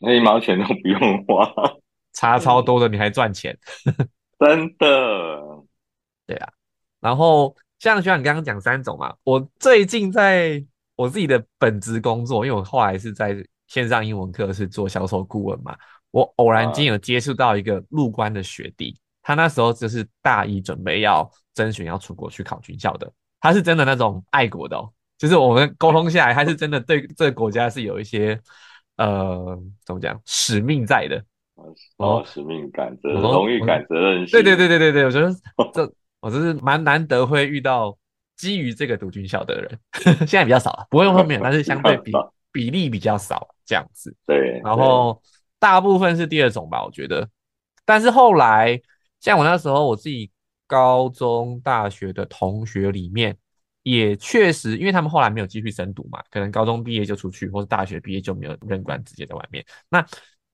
[0.00, 1.50] 那一毛钱都不用花，
[2.12, 3.56] 差超多的，你还赚钱，
[4.38, 4.86] 真的。
[6.26, 6.48] 对啊。
[7.00, 10.62] 然后像学长刚刚讲三种嘛，我最近在
[10.96, 13.36] 我自己的本职工作，因为我后来是在
[13.68, 15.76] 线上英文课是做销售顾问嘛，
[16.16, 28.40] 我偶然间有接触到一个入关的学弟，他那时候就是大一准备要甄选要出国去考军校的，他是真的那种爱国的哦，就是我们沟通下来，他是真的对这个国家是有一些
[28.96, 31.22] 呃怎么讲使命在的
[31.98, 34.30] 哦，使命感、责荣誉感、责任心。
[34.30, 35.30] 对对对对对对，我觉得
[35.74, 37.94] 这我真是蛮难得会遇到
[38.38, 39.78] 基于这个读军校的人，
[40.26, 42.10] 现在比较少了，不会后面， 但是相对比
[42.50, 44.16] 比例比较少这样子。
[44.26, 45.20] 对，然后
[45.58, 47.28] 大部分是第二种吧，我觉得。
[47.84, 48.80] 但是后来，
[49.20, 50.30] 像我那时候我自己
[50.66, 53.36] 高中、大学的同学里面，
[53.82, 59.64] 也确实，因为他们后来没有继续深读嘛，可能高中毕业就出去，或者大学毕业就没有任官，直接在外面。
[59.88, 60.00] 那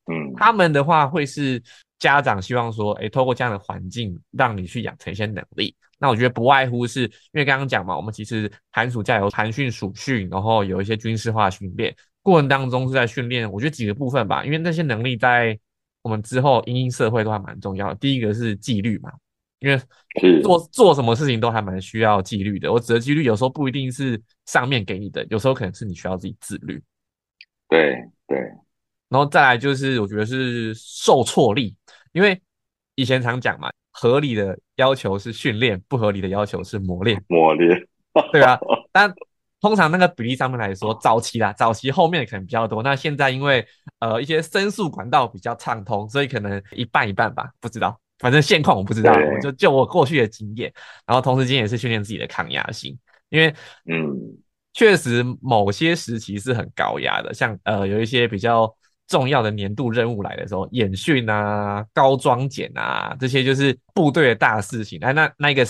[0.07, 1.63] 嗯，他们的话会是
[1.99, 5.75] 家长希望说，哎，透过这样的环境，让你去养成一些能力。
[5.99, 15.59] 那我觉得不外乎是因为刚刚讲嘛，我们其实寒暑假有寒训、暑训，然后有一些军事化训练过程当中是在训练，我觉得几个部分吧，因为那些能力在
[16.03, 17.95] 我们之后因应社会都还蛮重要的。
[17.97, 19.11] 第一个是纪律嘛，
[19.59, 19.81] 因为
[20.43, 22.73] 做做什么事情都还蛮需要纪律的。
[22.73, 26.83] 我指的纪律有时候不一定是上面给你的，有时候可能是你需要自己自律。
[27.69, 27.97] 对
[28.27, 28.39] 对。
[29.09, 31.77] 然后再来就是，我觉得是受挫力，
[32.13, 32.41] 因为
[32.95, 37.23] 以前常讲嘛，合理的要求是训练，不合理的要求是磨练。
[37.29, 37.87] 磨练，
[38.33, 38.59] 对啊。
[38.91, 39.13] 但
[39.63, 42.83] 通常那个比例上面来说，早期啦，早期后面可能比较多。
[42.83, 43.67] 那现在因为
[44.01, 47.99] 呃一些申诉管道比较畅通，所以可能一半一半吧，不知道。
[48.19, 50.71] 反正现况我不知道，我就就我过去的经验，
[51.07, 52.99] 然后同时间也是训练自己的抗压性，
[53.31, 53.49] 因为
[53.87, 54.15] 嗯，
[54.75, 58.71] 确实某些时期是很高压的，像呃有一些比较。
[59.09, 64.99] 重要的年度任务来的时候，演训啊、高装检啊，这些就是部队的大事情。
[65.01, 65.67] 哎，那那个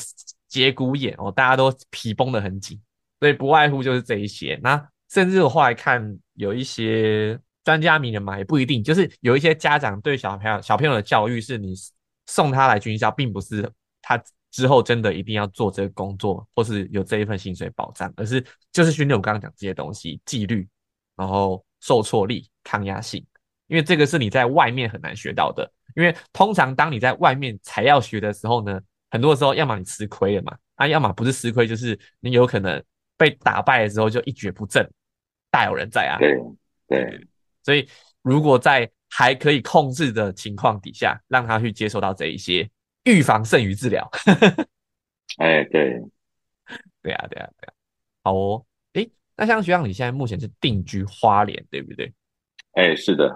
[0.47, 2.80] 节骨眼哦，大家都皮绷得很紧，
[3.23, 4.59] 所以不外乎就是这一些。
[4.64, 11.73] 那甚至我后来看有一些专家名人嘛，也不一定，就是有一些家长对小朋友小朋友的教育，是你
[12.27, 13.70] 送他来军校，并不是
[14.01, 14.20] 他
[14.51, 20.66] 之后真的一定要做这个工作，或是有这一份薪水保障，而是就是训练我刚刚讲这些东西，纪律，
[21.14, 23.25] 然后受挫力、抗压性。
[23.68, 28.79] 因为这个是你在外面很难学到的，因为通常当你在外面才要学的时候呢，
[29.11, 32.83] 很多时候要么你吃亏了嘛，啊，要么不是吃亏，就是你有可能
[33.23, 34.85] 被打败的时候就一蹶不振，
[35.49, 36.18] 大有人在啊。
[36.18, 36.37] 对
[36.89, 37.27] 对，
[37.62, 37.89] 所以
[38.23, 42.68] 如果在还可以控制的情况底下，让他去接受到这一些，
[43.05, 44.11] 预防胜于治疗。
[45.39, 46.03] 哎，对，
[47.01, 47.73] 对啊，对啊，对啊。
[48.25, 52.12] 好哦，诶，那像学长你现在目前是定居花莲，对不对？
[52.73, 53.31] 哎，是的。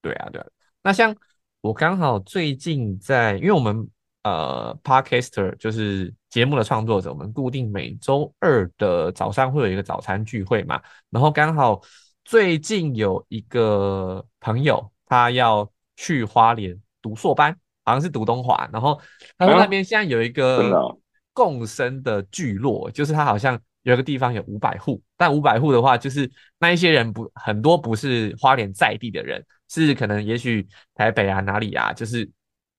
[0.00, 0.46] 对啊，对啊。
[0.82, 1.16] 那像
[1.60, 3.88] 我刚好最近在，因为我们
[4.24, 10.80] 呃，Podcaster 就是节目的创作者，我们固定每周二的早上会有一个早餐聚会嘛。
[11.10, 11.80] 然后刚好
[12.24, 18.68] 最近有一个朋友，他要去花莲读硕班，好像是读东华。
[18.72, 19.00] 然后
[19.38, 20.98] 他说那边现在有一个
[21.32, 29.44] 共生的聚落，就是他好像有一个地方有五百户，但五百户的话，就是那一些人不很多不是花莲在地的人。
[29.66, 30.64] 是可能，也许
[30.94, 32.30] 台北啊，哪里啊，就是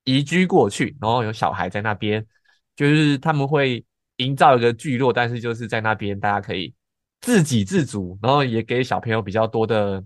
[0.06, 2.26] 移居过去，然后有小孩在那边，
[2.74, 3.84] 就是他们会
[4.16, 6.72] 营造一个聚落，但是就是在那边大家可以
[7.20, 10.02] 自给自足，然后也给小朋友比较多的、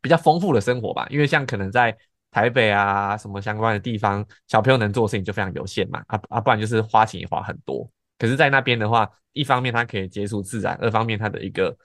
[0.00, 1.06] 比较丰富的生活吧。
[1.10, 1.96] 因为像可能在
[2.30, 7.88] 台北啊什么相关的地方，小朋友能做的事情就非常有限嘛，啊啊，不然就是花钱也花很多。
[8.18, 11.76] 可是，在那边的话，一方面他可以接触自然，二方面他的一个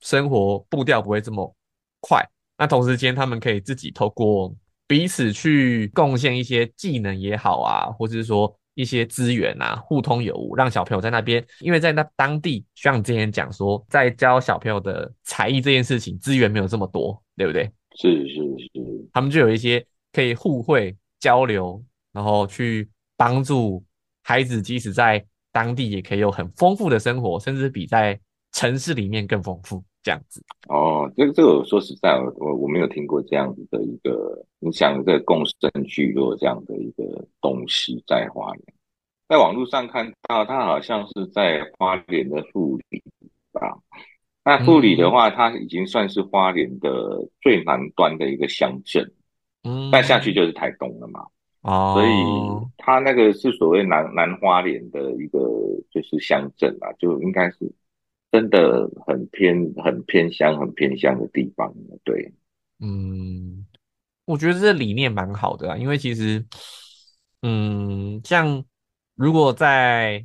[0.00, 1.56] 生活步调不会这么
[2.00, 2.22] 快。
[2.58, 4.54] 那同时间，他们可以自己透过
[4.88, 17.70] 彼此去贡献一些技能也好啊，或者是说一些资源啊，互通有无，让小朋友在那边，因为在那当地，像之前讲说，在教小朋友的才艺这件事情，资源没有这么多，对不对？
[17.96, 23.84] 是是是，他们就有一些可以互惠交流，然后去帮助
[24.22, 25.22] 孩子，即使在
[25.52, 28.18] 当地也可以有很丰富的生活，甚至比在
[28.52, 29.84] 城市里面更丰富。
[30.02, 38.64] 这样子哦，这个这个说实在，我我没有听过这样子的一个，你想这个共生聚落这样的一个东西在花莲，
[39.28, 43.02] 在网络上看到，它好像是在花莲的富里
[43.52, 43.76] 吧？
[44.44, 49.12] 那富里的话，它已经算是花莲的最南端的一个乡镇，
[49.64, 51.26] 嗯，再下去就是台东了嘛，
[51.62, 55.38] 哦，所以它那个是所谓南南花莲的一个
[55.90, 57.70] 就是乡镇啊，就应该是。
[58.30, 61.74] 真的很偏、很偏乡、很偏乡的地方，
[62.04, 62.32] 对。
[62.80, 63.66] 嗯，
[64.24, 66.44] 我觉得这理念蛮好的啊，因为其实，
[67.42, 68.64] 嗯，像
[69.14, 70.24] 如果在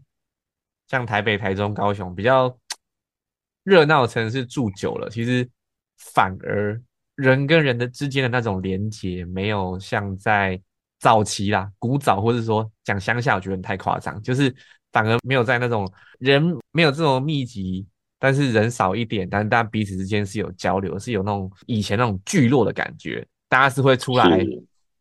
[0.88, 2.56] 像台北、台中、高雄比较
[3.64, 5.50] 热闹的城市住久了，其实
[5.98, 6.80] 反而
[7.16, 10.62] 人跟人的之间的那种连接，没有像在
[11.00, 14.54] 早期啦、古早，或者说讲乡下，我觉得太夸张，就是
[14.92, 17.88] 反而没有在那种人没有这种密集，
[18.24, 24.48] 但是人少一点，但但彼此之间是有交流，是有那种以前那种聚落的感觉，大家是会出来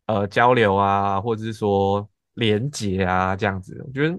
[0.07, 2.05] 呃交流啊，或者是说
[2.35, 4.19] 连结啊这样子，我觉得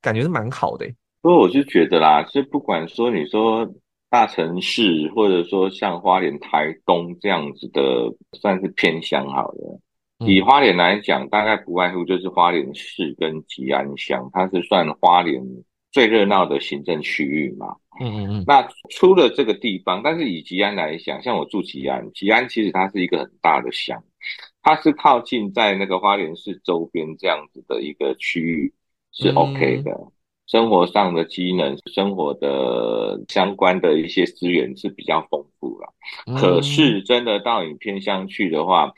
[0.00, 3.68] 感觉是蛮好的欸、不过我是觉得啦，就不管说你说
[4.08, 9.80] 大城市，或者说像花莲、台东这样子的，算是偏乡好了。
[10.20, 15.42] 嗯以花莲来讲，大概不外乎就是花莲市跟吉安乡，它是算花莲
[15.90, 17.74] 最热闹的行政区域嘛。
[18.00, 24.02] 嗯嗯嗯，那出了这个地方，但是以吉安来讲，像我住吉安，吉安其实它是一个很大的乡，
[24.62, 28.72] 它是靠近在那个花莲市周边这样子的一个区域
[29.12, 29.92] 是嗯 OK 的。
[30.46, 35.88] 生活上的机能、生活的相关的一些资源是比较丰富了。
[36.38, 38.92] 可嗯是真的到你偏乡去的话，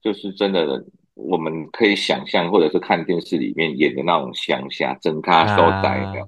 [0.00, 0.82] 就是真的
[1.12, 6.26] 我们可以想象，或者是看电视里面演的那种乡下真咖收仔的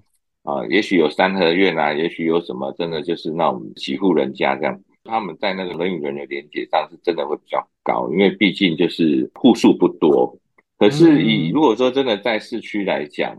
[0.49, 10.38] 啊、也许有三合院啊，也许有什么真的就是那种几户人家这样，他们在那个人与人的连接上是真的会比较高，因为毕竟就是户数不多。
[10.78, 13.36] 可是以嗯如果说真的在市区来讲，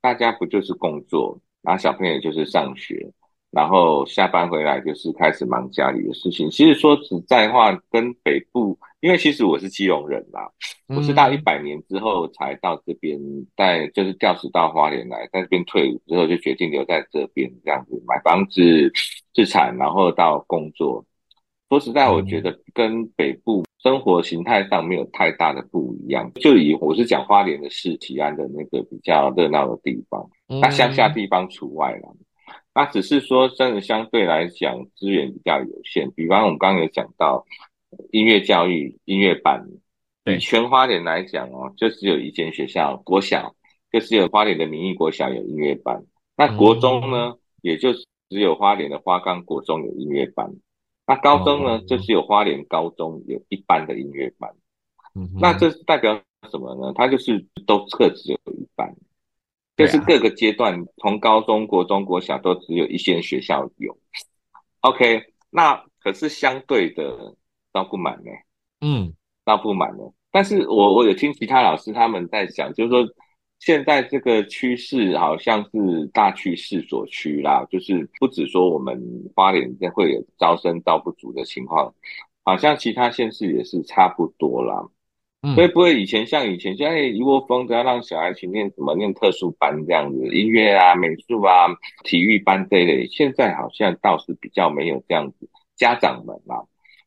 [0.00, 3.12] 大家不就是工作，然后小朋友就是上学，
[3.50, 6.48] 然后下班回来就是开始忙家里的事情。
[6.50, 10.48] 其实说实在话，跟北部，因为其实我是基隆人啦，
[10.88, 13.18] 我是到一嗯百年之后才到这边，
[13.56, 18.92] 在就是调职到花莲来，在这边退伍之后就决定留在这边，这样子买房子、
[19.34, 21.04] 自产，然后到工作。
[21.68, 26.28] 说实在，我觉得跟北部生活形态上没有太大的不一样。
[26.34, 32.08] 就以我是讲花莲的市吉安的那个比较热闹的地方，那乡下地方除外啦。
[32.72, 36.10] 那只是说，真的相对来讲资源比较有限。
[36.12, 37.44] 比方我们刚刚有讲到
[38.12, 39.66] 音乐教育、音乐班，
[40.24, 43.54] 对全花莲来讲哦，就只有一间学校国小，
[43.90, 46.04] 就只有花莲的民意国小有音乐班。
[46.36, 50.48] 那国中呢，也就只有花莲的花岗国中有音乐班。
[51.06, 54.48] 那高中呢，哦就只有花莲高中有一班的音乐班。
[55.16, 56.92] 嗯那这代表什么呢？
[56.94, 58.94] 它就是都各只有一班，
[59.80, 63.96] 就是各个阶段，从高中、国中、国小都只有一些学校有。
[64.80, 67.34] OK，那可是相对的
[67.72, 68.30] 招不满呢，
[68.80, 69.14] 嗯
[69.46, 70.04] 招不满呢。
[70.30, 73.04] 但是我我有听其他老师他们在讲，就是说
[73.58, 79.02] 现在这个趋势好像是大趋势所趋啦，就是不止说我们
[79.34, 81.92] 花莲会有招生招不足的情况，
[82.44, 84.86] 好像其他县市也是差不多啦。
[85.42, 91.66] 嗯所以不会以前像以前，现在一窝蜂都要让小孩去念什么念特殊班这样子，音乐啊、美术啊、
[92.04, 96.60] 体育班这一类，现在好像倒是比较没有这样子，家长们啊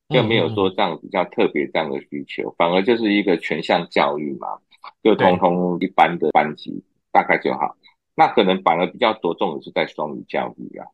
[0.09, 4.47] 就没有说这样比较特别这样的需求，反而就是一个全项教育嘛，
[5.03, 7.75] 就通通一般的班级大概就好。
[8.15, 10.85] 那可能反而比较着重的是在双语教育啊，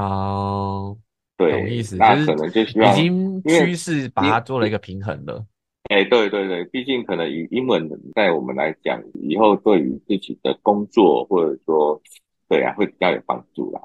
[0.00, 0.96] 哦，
[1.36, 5.44] 对，懂意思，就是那可能就希望已经趋势把它做了一个平衡了。
[5.92, 12.00] 哎，对对对，毕竟可能以英文在我们来讲，以后对于自己的工作或者说，
[12.48, 13.80] 对啊，会比较有帮助啦。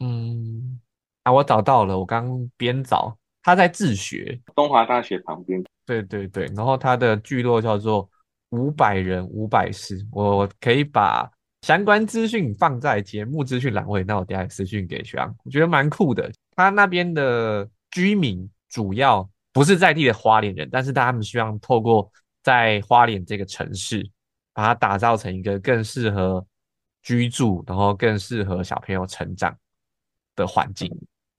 [0.00, 0.80] 嗯，
[1.22, 8.08] 啊，我找到了，我刚边找，他在自学，东华大学旁边，对对对，然后他的聚落叫做
[8.50, 11.30] 五百人五百事，我可以把
[11.62, 16.30] 相关资讯放在节目资讯栏位，那我等一下私讯给学长，我觉得蛮酷的。
[16.56, 22.10] 他那边的居民主要不是在地的花莲人，但是他们希望透过
[22.42, 24.08] 在花莲这个城市，
[24.52, 26.46] 把它打造成一个更适合
[27.02, 29.56] 居住，然后更适合小朋友成长
[30.36, 30.90] 的环境，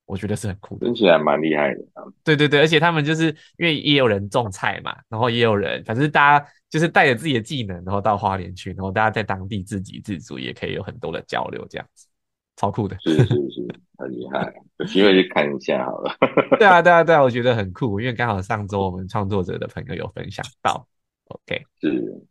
[0.06, 0.86] 我觉得是很酷的。
[0.86, 2.04] 听起来蛮厉害的啊。
[2.24, 12.08] 对对对，而且他们就是因为也有人种菜嘛，然后也有人，反正大家就是带着自己的技能，然后到花莲去，然后大家在当地自给自足，也可以有很多的交流，这样子，
[12.56, 12.98] 超酷的。
[13.00, 16.16] 是是是，很厉害，有机会去看一下好了。
[16.60, 20.88] 对啊，对啊，对啊，我觉得很酷，因为刚好上周我们创作者的朋友有分享到。
[21.26, 22.28] OK，是，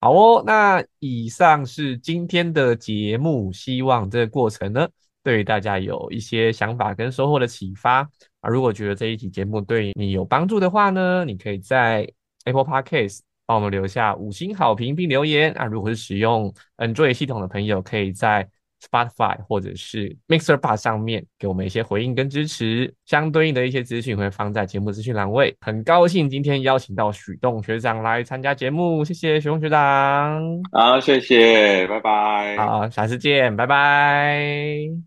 [0.00, 4.88] 好哦，那以上是今天的节目，希望这个过程呢，
[5.22, 8.00] 对于大家有一些想法跟收获的启发
[8.40, 8.50] 啊。
[8.50, 12.10] 如果觉得这一集节目对你有帮助的话呢，你可以在
[12.44, 15.64] Apple Podcast 帮我们留下五星好评并留言啊。
[15.64, 18.48] 如果是使用 Android 系统的朋友，可以在
[18.82, 25.56] Spotify 或者是 Mixer Bar 上面给我们一些回应跟支持，相对应的一些资讯会放在节目资讯栏位。
[25.60, 30.42] 很高兴今天邀请到许栋学长来参加节目，谢谢许栋学长。
[30.72, 32.56] 好，谢谢，拜拜。
[32.56, 34.98] 好，下次见，拜拜。